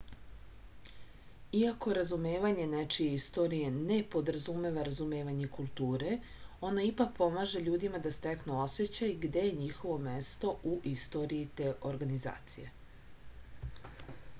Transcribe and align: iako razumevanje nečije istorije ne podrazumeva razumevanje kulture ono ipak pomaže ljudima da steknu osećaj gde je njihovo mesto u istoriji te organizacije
iako 1.57 1.91
razumevanje 1.97 2.65
nečije 2.71 3.17
istorije 3.17 3.67
ne 3.75 3.97
podrazumeva 4.15 4.85
razumevanje 4.87 5.49
kulture 5.59 6.15
ono 6.71 6.87
ipak 6.89 7.13
pomaže 7.21 7.63
ljudima 7.69 8.01
da 8.07 8.15
steknu 8.19 8.57
osećaj 8.65 9.15
gde 9.29 9.47
je 9.51 9.55
njihovo 9.63 9.99
mesto 10.09 10.57
u 10.75 10.75
istoriji 10.97 11.47
te 11.61 11.71
organizacije 11.95 12.75